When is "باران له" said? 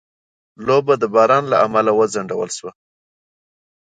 1.15-1.57